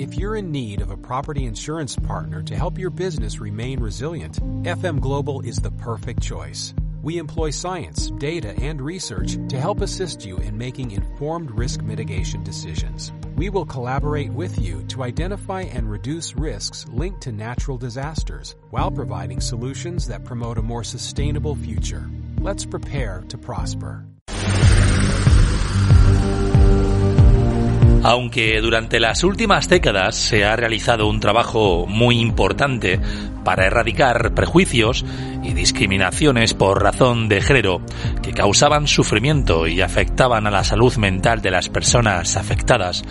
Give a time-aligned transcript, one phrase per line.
[0.00, 4.42] If you're in need of a property insurance partner to help your business remain resilient,
[4.64, 6.72] FM Global is the perfect choice.
[7.02, 12.42] We employ science, data, and research to help assist you in making informed risk mitigation
[12.42, 13.12] decisions.
[13.36, 18.90] We will collaborate with you to identify and reduce risks linked to natural disasters while
[18.90, 22.08] providing solutions that promote a more sustainable future.
[22.38, 24.09] Let's prepare to prosper.
[28.02, 32.98] Aunque durante las últimas décadas se ha realizado un trabajo muy importante
[33.44, 35.04] para erradicar prejuicios
[35.42, 37.82] y discriminaciones por razón de género
[38.22, 43.04] que causaban sufrimiento y afectaban a la salud mental de las personas afectadas,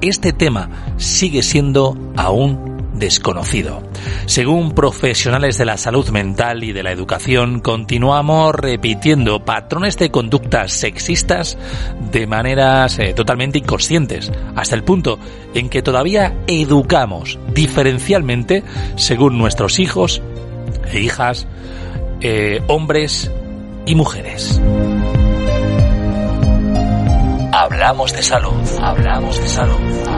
[0.00, 3.82] este tema sigue siendo aún desconocido.
[4.26, 10.72] Según profesionales de la salud mental y de la educación, continuamos repitiendo patrones de conductas
[10.72, 11.58] sexistas
[12.12, 15.18] de maneras eh, totalmente inconscientes, hasta el punto
[15.54, 18.62] en que todavía educamos diferencialmente
[18.96, 20.22] según nuestros hijos
[20.92, 21.46] e hijas,
[22.20, 23.30] eh, hombres
[23.86, 24.60] y mujeres.
[27.52, 30.13] Hablamos de salud, hablamos de salud, hablamos de salud.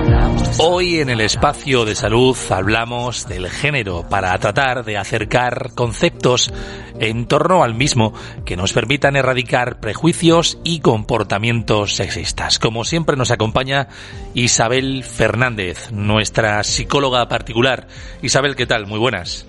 [0.59, 6.53] Hoy en el espacio de salud hablamos del género para tratar de acercar conceptos
[6.99, 12.59] en torno al mismo que nos permitan erradicar prejuicios y comportamientos sexistas.
[12.59, 13.89] Como siempre nos acompaña
[14.35, 17.87] Isabel Fernández, nuestra psicóloga particular.
[18.23, 18.87] Isabel, ¿qué tal?
[18.87, 19.47] Muy buenas.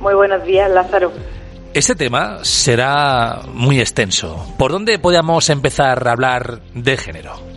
[0.00, 1.12] Muy buenos días, Lázaro.
[1.74, 4.44] Este tema será muy extenso.
[4.58, 7.47] ¿Por dónde podemos empezar a hablar de género?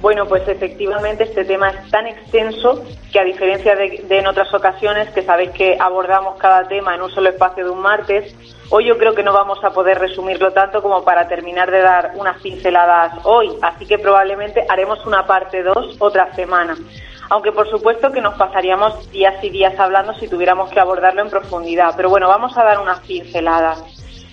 [0.00, 5.10] Bueno, pues efectivamente este tema es tan extenso que a diferencia de, en otras ocasiones
[5.10, 8.32] que sabéis que abordamos cada tema en un solo espacio de un martes,
[8.70, 12.12] hoy yo creo que no vamos a poder resumirlo tanto como para terminar de dar
[12.14, 16.76] unas pinceladas hoy, así que probablemente haremos una parte 2 otra semana
[17.30, 21.28] aunque por supuesto que nos pasaríamos días y días hablando si tuviéramos que abordarlo en
[21.28, 21.92] profundidad.
[21.94, 23.84] Pero bueno, vamos a dar unas pinceladas.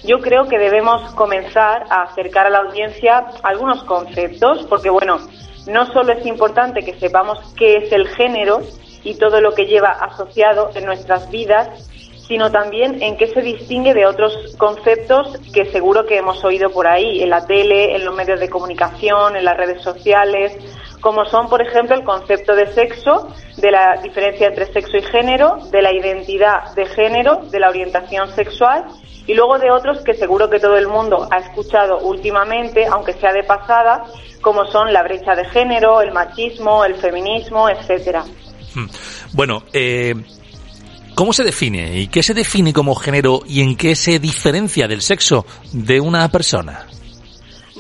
[0.05, 5.17] Yo creo que debemos comenzar a acercar a la audiencia algunos conceptos, porque bueno,
[5.67, 8.61] no solo es importante que sepamos qué es el género
[9.03, 11.89] y todo lo que lleva asociado en nuestras vidas,
[12.27, 16.87] sino también en qué se distingue de otros conceptos que seguro que hemos oído por
[16.87, 20.57] ahí, en la tele, en los medios de comunicación, en las redes sociales,
[21.01, 23.27] como son, por ejemplo, el concepto de sexo,
[23.57, 28.31] de la diferencia entre sexo y género, de la identidad de género, de la orientación
[28.31, 28.85] sexual
[29.27, 33.33] y luego de otros que seguro que todo el mundo ha escuchado últimamente, aunque sea
[33.33, 34.05] de pasada,
[34.41, 38.23] como son la brecha de género, el machismo, el feminismo, etcétera.
[38.73, 38.85] Hmm.
[39.33, 40.13] Bueno, eh,
[41.15, 45.01] ¿cómo se define y qué se define como género y en qué se diferencia del
[45.01, 46.87] sexo de una persona?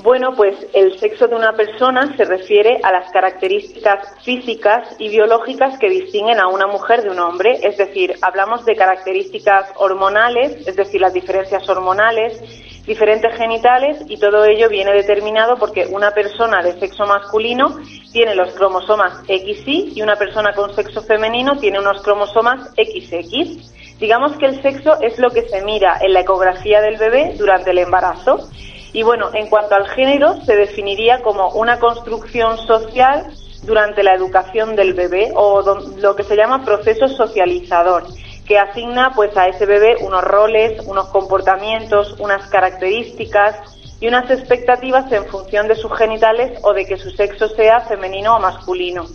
[0.05, 5.79] Bueno, pues el sexo de una persona se refiere a las características físicas y biológicas
[5.79, 10.75] que distinguen a una mujer de un hombre, es decir, hablamos de características hormonales, es
[10.75, 12.39] decir, las diferencias hormonales,
[12.85, 17.79] diferentes genitales y todo ello viene determinado porque una persona de sexo masculino
[18.11, 23.97] tiene los cromosomas XY y una persona con sexo femenino tiene unos cromosomas XX.
[23.97, 27.71] Digamos que el sexo es lo que se mira en la ecografía del bebé durante
[27.71, 28.47] el embarazo
[28.95, 33.27] y bueno, en cuanto al género, se definiría como una construcción social
[33.63, 35.61] durante la educación del bebé o
[35.97, 38.05] lo que se llama proceso socializador,
[38.47, 43.57] que asigna pues a ese bebé unos roles, unos comportamientos, unas características
[43.99, 48.37] y unas expectativas en función de sus genitales o de que su sexo sea femenino
[48.37, 49.07] o masculino.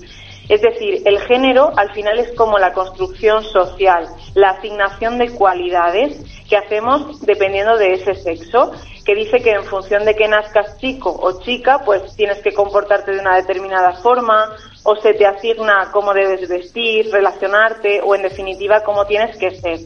[0.51, 6.21] Es decir, el género al final es como la construcción social, la asignación de cualidades
[6.51, 8.73] que hacemos dependiendo de ese sexo,
[9.11, 13.11] que dice que en función de que nazcas chico o chica, pues tienes que comportarte
[13.11, 14.55] de una determinada forma
[14.85, 19.81] o se te asigna cómo debes vestir, relacionarte o en definitiva cómo tienes que ser.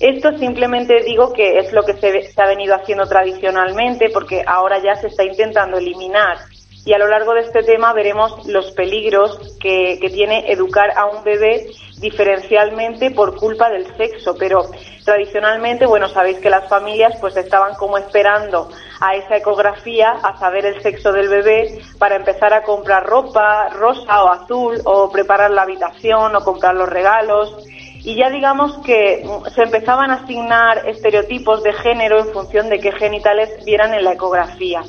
[0.00, 4.78] Esto simplemente digo que es lo que se, se ha venido haciendo tradicionalmente porque ahora
[4.78, 6.38] ya se está intentando eliminar
[6.84, 11.22] y a lo largo de este tema veremos los peligros que, tiene educar a un
[11.22, 11.66] bebé
[11.98, 14.64] diferencialmente por culpa del sexo, pero
[15.04, 20.64] tradicionalmente, bueno, sabéis que las familias pues estaban como esperando a esa ecografía, a saber
[20.64, 25.62] el sexo del bebé, para empezar a comprar ropa rosa o azul, o preparar la
[25.62, 27.56] habitación, o comprar los regalos.
[28.02, 32.92] Y ya digamos que se empezaban a asignar estereotipos de género en función de qué
[32.92, 34.82] genitales vieran en la ecografía.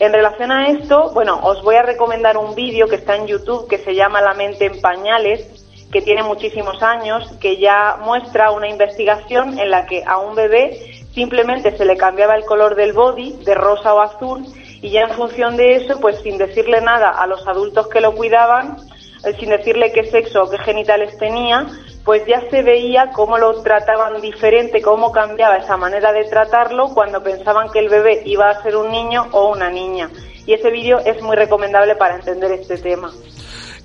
[0.00, 3.68] En relación a esto, bueno, os voy a recomendar un vídeo que está en YouTube
[3.68, 8.68] que se llama La mente en pañales, que tiene muchísimos años, que ya muestra una
[8.68, 13.44] investigación en la que a un bebé simplemente se le cambiaba el color del body
[13.44, 14.44] de rosa o azul
[14.82, 18.14] y ya en función de eso, pues sin decirle nada a los adultos que lo
[18.14, 18.76] cuidaban,
[19.24, 21.66] eh, sin decirle qué sexo o qué genitales tenía,
[22.04, 27.22] pues ya se veía cómo lo trataban diferente, cómo cambiaba esa manera de tratarlo cuando
[27.22, 30.10] pensaban que el bebé iba a ser un niño o una niña.
[30.46, 33.10] Y ese vídeo es muy recomendable para entender este tema.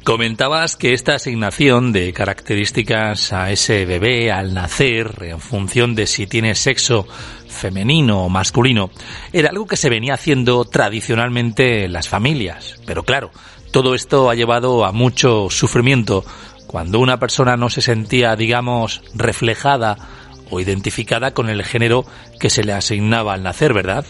[0.03, 6.25] Comentabas que esta asignación de características a ese bebé al nacer, en función de si
[6.25, 7.05] tiene sexo
[7.47, 8.89] femenino o masculino,
[9.31, 12.79] era algo que se venía haciendo tradicionalmente en las familias.
[12.85, 13.29] Pero claro,
[13.71, 16.25] todo esto ha llevado a mucho sufrimiento
[16.69, 19.97] cuando una persona no se sentía, digamos, reflejada
[20.51, 22.03] o identificada con el género
[22.39, 24.05] que se le asignaba al nacer, ¿verdad?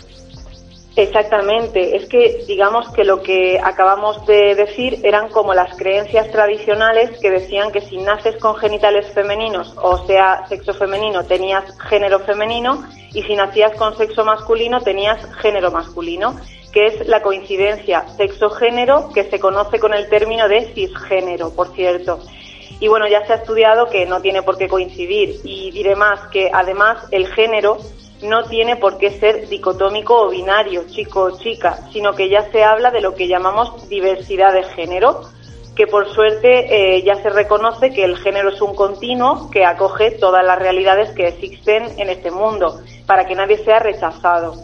[0.97, 7.17] Exactamente, es que digamos que lo que acabamos de decir eran como las creencias tradicionales
[7.21, 12.83] que decían que si naces con genitales femeninos, o sea, sexo femenino, tenías género femenino
[13.13, 16.35] y si nacías con sexo masculino tenías género masculino,
[16.73, 22.19] que es la coincidencia sexo-género que se conoce con el término de cisgénero, por cierto.
[22.80, 26.28] Y bueno, ya se ha estudiado que no tiene por qué coincidir y diré más
[26.28, 27.78] que además el género
[28.22, 32.64] no tiene por qué ser dicotómico o binario, chico o chica, sino que ya se
[32.64, 35.22] habla de lo que llamamos diversidad de género,
[35.76, 40.12] que por suerte eh, ya se reconoce que el género es un continuo que acoge
[40.12, 44.56] todas las realidades que existen en este mundo, para que nadie sea rechazado.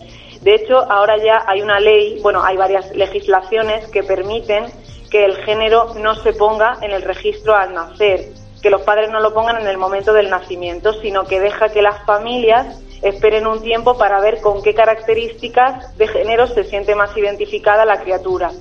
[0.42, 4.66] De hecho, ahora ya hay una ley, bueno, hay varias legislaciones que permiten
[5.16, 9.22] que el género no se ponga en el registro al nacer, que los padres no
[9.22, 13.62] lo pongan en el momento del nacimiento, sino que deja que las familias esperen un
[13.62, 18.52] tiempo para ver con qué características de género se siente más identificada la criatura.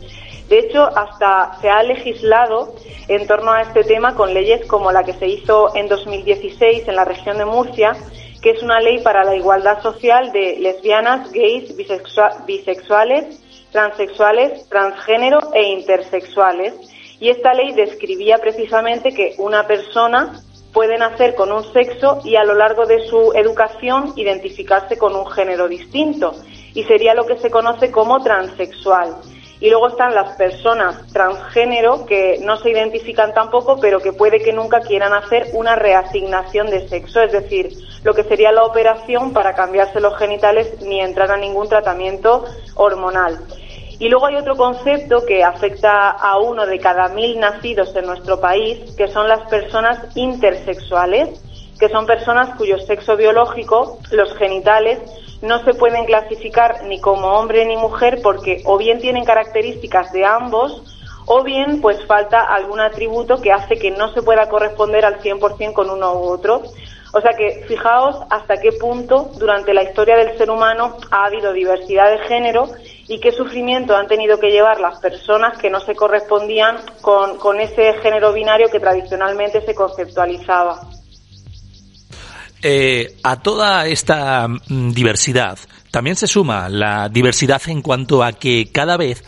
[0.48, 2.76] De hecho, hasta se ha legislado
[3.08, 6.94] en torno a este tema con leyes como la que se hizo en 2016 en
[6.94, 7.96] la región de Murcia,
[8.40, 11.74] que es una ley para la igualdad social de lesbianas, gays,
[12.46, 13.40] bisexuales,
[13.74, 16.74] transexuales, transgénero e intersexuales.
[17.18, 20.40] Y esta ley describía precisamente que una persona
[20.72, 25.26] pueden hacer con un sexo y a lo largo de su educación identificarse con un
[25.26, 26.34] género distinto
[26.72, 29.16] y sería lo que se conoce como transexual.
[29.58, 34.52] Y luego están las personas transgénero que no se identifican tampoco, pero que puede que
[34.52, 37.72] nunca quieran hacer una reasignación de sexo, es decir,
[38.04, 42.44] lo que sería la operación para cambiarse los genitales ni entrar a ningún tratamiento
[42.76, 43.40] hormonal.
[43.98, 48.40] Y luego hay otro concepto que afecta a uno de cada mil nacidos en nuestro
[48.40, 51.40] país, que son las personas intersexuales,
[51.78, 54.98] que son personas cuyo sexo biológico, los genitales,
[55.42, 60.24] no se pueden clasificar ni como hombre ni mujer porque o bien tienen características de
[60.24, 60.82] ambos
[61.26, 65.72] o bien pues falta algún atributo que hace que no se pueda corresponder al 100%
[65.72, 66.62] con uno u otro.
[67.12, 71.52] O sea que fijaos hasta qué punto durante la historia del ser humano ha habido
[71.52, 72.68] diversidad de género
[73.08, 77.94] y qué sufrimiento han tenido que llevar las personas que no se correspondían con, ese
[78.02, 80.80] género binario que tradicionalmente se conceptualizaba.
[82.62, 85.58] Eh, a toda esta mm, diversidad
[85.90, 89.22] también se suma la diversidad en cuanto a que cada vez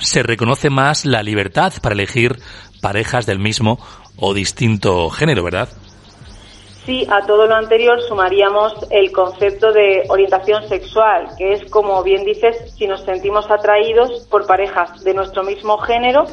[0.00, 2.38] se reconoce más la libertad para elegir
[2.80, 3.78] parejas del mismo
[4.16, 5.68] o distinto género, ¿verdad?
[6.88, 12.24] Sí, a todo lo anterior sumaríamos el concepto de orientación sexual, que es, como bien
[12.24, 16.24] dices, si nos sentimos atraídos por parejas de nuestro mismo género,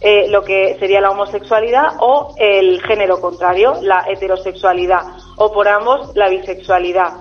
[0.00, 5.02] eh, lo que sería la homosexualidad, o el género contrario, la heterosexualidad,
[5.36, 7.12] o por ambos, la bisexualidad.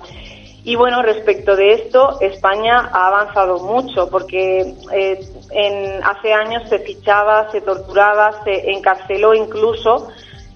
[0.64, 5.20] Y bueno, respecto de esto, España ha avanzado mucho porque eh,
[5.52, 10.08] en, hace años se fichaba, se torturaba, se encarceló incluso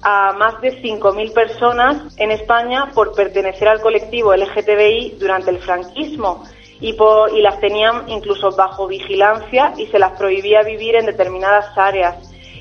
[0.04, 6.44] a más de 5.000 personas en España por pertenecer al colectivo LGTBI durante el franquismo
[6.82, 12.18] y, y las tenían incluso bajo vigilancia y se las prohibía vivir en determinadas áreas.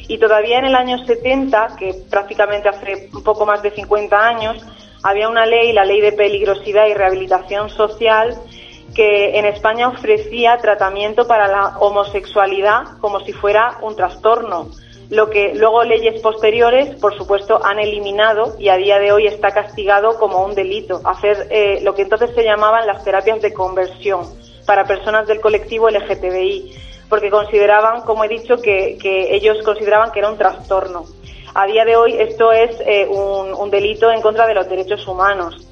[0.06, 4.64] Y todavía en el año 70, que prácticamente hace un poco más de 50 años,
[5.02, 8.36] había una ley, la Ley de Peligrosidad y Rehabilitación Social,
[8.94, 14.68] que en España ofrecía tratamiento para la homosexualidad como si fuera un trastorno
[15.10, 19.50] lo que luego leyes posteriores, por supuesto, han eliminado y a día de hoy está
[19.50, 24.26] castigado como un delito, hacer eh, lo que entonces se llamaban las terapias de conversión
[24.66, 26.74] para personas del colectivo LGTBI,
[27.08, 28.96] porque consideraban, como he dicho, que,
[29.30, 31.04] ellos consideraban que era un trastorno.
[31.54, 35.68] A día de hoy esto es eh, un delito en contra de los derechos humanos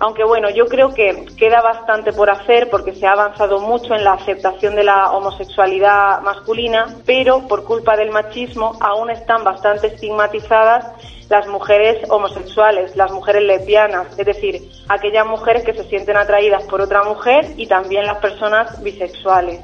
[0.00, 4.04] aunque bueno, yo creo que queda bastante por hacer porque se ha avanzado mucho en
[4.04, 10.86] la aceptación de la homosexualidad masculina, pero por culpa del machismo aún están bastante estigmatizadas
[11.28, 16.80] las mujeres homosexuales, las mujeres lesbianas, es decir, aquellas mujeres que se sienten atraídas por
[16.80, 19.60] otra mujer y también las personas bisexuales.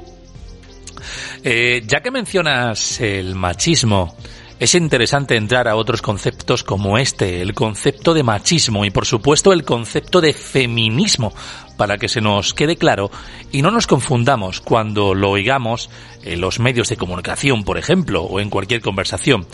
[1.43, 4.15] Eh, ya que mencionas el machismo,
[4.61, 9.53] es interesante entrar a otros conceptos como este, el concepto de machismo y por supuesto
[9.53, 11.33] el concepto de feminismo,
[11.77, 13.09] para que se nos quede claro
[13.51, 15.89] y no nos confundamos cuando lo oigamos
[16.21, 19.47] en los medios de comunicación, por ejemplo, o en cualquier conversación.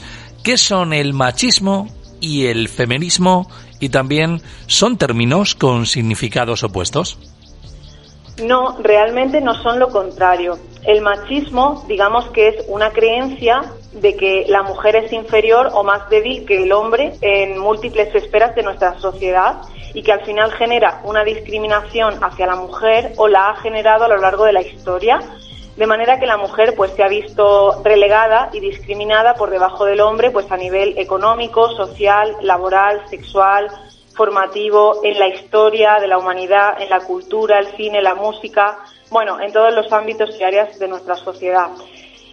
[0.43, 1.87] ¿Qué son el machismo
[2.19, 3.49] y el feminismo?
[3.79, 7.17] Y también son términos con significados opuestos.
[8.43, 10.59] No, realmente no son lo contrario.
[10.85, 16.09] El machismo, digamos que es una creencia de que la mujer es inferior o más
[16.09, 19.61] débil que el hombre en múltiples esferas de nuestra sociedad
[19.93, 24.07] y que al final genera una discriminación hacia la mujer o la ha generado a
[24.07, 25.19] lo largo de la historia,
[25.75, 30.01] de manera que la mujer pues se ha visto relegada y discriminada por debajo del
[30.01, 33.69] hombre pues a nivel económico, social, laboral, sexual,
[34.15, 38.79] formativo, en la historia de la humanidad, en la cultura, el cine, la música,
[39.11, 41.69] bueno, en todos los ámbitos y áreas de nuestra sociedad.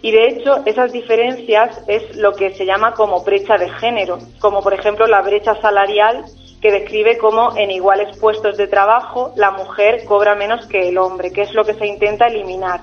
[0.05, 4.61] Y de hecho, esas diferencias es lo que se llama como brecha de género, como
[4.61, 6.25] por ejemplo la brecha salarial
[6.61, 11.31] que describe cómo en iguales puestos de trabajo la mujer cobra menos que el hombre,
[11.31, 12.81] que es lo que se intenta eliminar.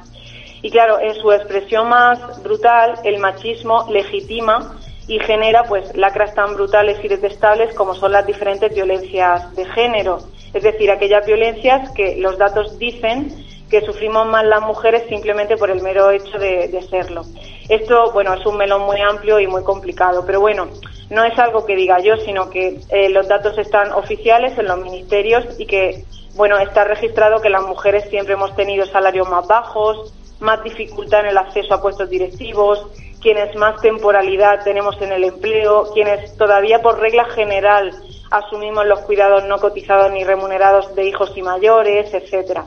[0.63, 6.55] Y claro, en su expresión más brutal, el machismo legitima y genera pues lacras tan
[6.55, 10.19] brutales y detestables como son las diferentes violencias de género,
[10.53, 15.71] es decir, aquellas violencias que los datos dicen que sufrimos más las mujeres simplemente por
[15.71, 17.25] el mero hecho de, serlo.
[17.71, 20.69] Esto, bueno, es un melón muy amplio y muy complicado, pero bueno,
[21.09, 24.79] no es algo que diga yo, sino que eh, los datos están oficiales en los
[24.79, 30.13] ministerios y que, bueno, está registrado que las mujeres siempre hemos tenido salarios más bajos,
[30.39, 32.87] más dificultad en el acceso a puestos directivos,
[33.23, 37.91] quienes más temporalidad tenemos en el empleo, quienes todavía por regla general
[38.31, 42.67] asumimos los cuidados no cotizados ni remunerados de hijos y mayores, etcétera.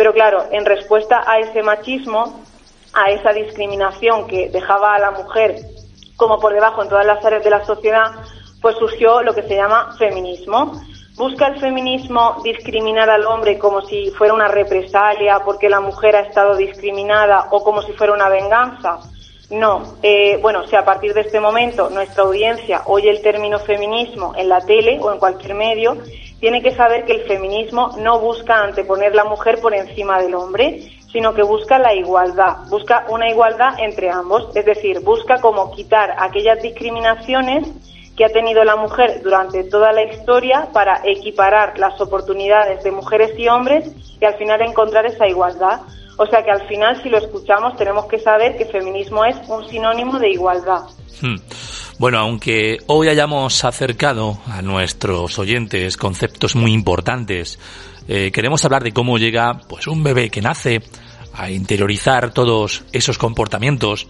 [0.00, 2.40] Pero claro, en respuesta a ese machismo,
[2.94, 5.56] a esa discriminación que dejaba a la mujer
[6.16, 8.06] como por debajo en todas las áreas de la sociedad,
[8.62, 10.80] pues surgió lo que se llama feminismo.
[11.16, 16.20] ¿Busca el feminismo discriminar al hombre como si fuera una represalia porque la mujer ha
[16.20, 19.00] estado discriminada o como si fuera una venganza?
[19.50, 24.32] No, eh, bueno, si a partir de este momento nuestra audiencia oye el término feminismo
[24.34, 25.98] en la tele o en cualquier medio,
[26.40, 30.90] tiene que saber que el feminismo no busca anteponer la mujer por encima del hombre,
[31.12, 36.14] sino que busca la igualdad, busca una igualdad entre ambos, es decir, busca como quitar
[36.18, 37.68] aquellas discriminaciones
[38.16, 43.32] que ha tenido la mujer durante toda la historia para equiparar las oportunidades de mujeres
[43.38, 45.80] y hombres y al final encontrar esa igualdad.
[46.22, 49.66] O sea que al final, si lo escuchamos, tenemos que saber que feminismo es un
[49.66, 50.82] sinónimo de igualdad.
[51.22, 51.36] Hmm.
[51.98, 57.58] Bueno, aunque hoy hayamos acercado a nuestros oyentes conceptos muy importantes,
[58.06, 60.82] eh, queremos hablar de cómo llega pues un bebé que nace
[61.32, 64.06] a interiorizar todos esos comportamientos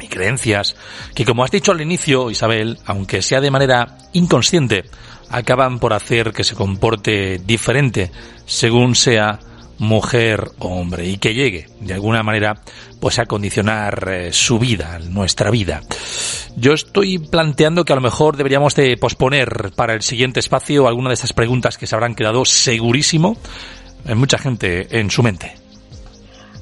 [0.00, 0.74] y creencias
[1.14, 4.84] que, como has dicho al inicio, Isabel, aunque sea de manera inconsciente,
[5.28, 8.10] acaban por hacer que se comporte diferente
[8.46, 9.38] según sea
[9.82, 12.54] mujer hombre y que llegue de alguna manera
[13.00, 15.80] pues a condicionar eh, su vida, nuestra vida.
[16.54, 21.08] Yo estoy planteando que a lo mejor deberíamos de posponer para el siguiente espacio alguna
[21.08, 23.36] de esas preguntas que se habrán quedado segurísimo
[24.06, 25.52] en mucha gente en su mente.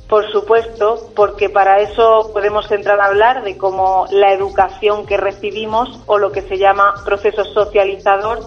[0.09, 6.01] Por supuesto, porque para eso podemos entrar a hablar de cómo la educación que recibimos
[6.07, 8.41] o lo que se llama proceso socializador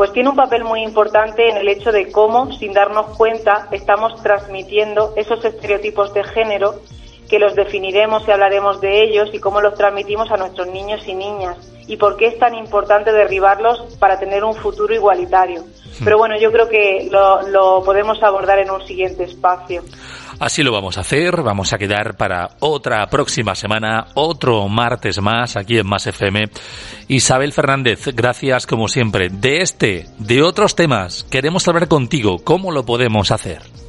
[0.00, 4.22] pues tiene un papel muy importante en el hecho de cómo, sin darnos cuenta, estamos
[4.22, 6.76] transmitiendo esos estereotipos de género
[7.28, 11.12] que los definiremos y hablaremos de ellos y cómo los transmitimos a nuestros niños y
[11.12, 15.62] niñas y por qué es tan importante derribarlos para tener un futuro igualitario.
[15.62, 16.04] Hmm.
[16.04, 19.82] Pero bueno, yo creo que lo, lo podemos abordar en un siguiente espacio.
[20.38, 25.56] Así lo vamos a hacer, vamos a quedar para otra próxima semana, otro martes más
[25.56, 26.48] aquí en Más FM.
[27.08, 29.28] Isabel Fernández, gracias como siempre.
[29.28, 32.38] De este, de otros temas, queremos hablar contigo.
[32.42, 33.79] ¿Cómo lo podemos hacer?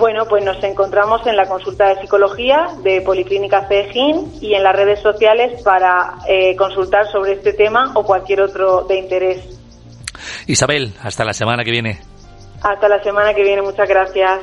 [0.00, 4.74] Bueno, pues nos encontramos en la consulta de psicología de Policlínica CEGIN y en las
[4.74, 9.60] redes sociales para eh, consultar sobre este tema o cualquier otro de interés.
[10.46, 12.00] Isabel, hasta la semana que viene.
[12.62, 14.40] Hasta la semana que viene, muchas gracias.